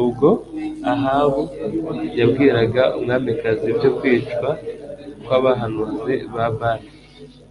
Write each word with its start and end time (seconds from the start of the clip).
Ubwo 0.00 0.28
Ahabu 0.92 1.42
yabwiraga 2.18 2.82
umwamikazi 2.96 3.64
ibyo 3.72 3.90
kwicwa 3.98 4.50
kwabahanuzi 5.24 6.14
ba 6.34 6.46
Bali 6.58 6.88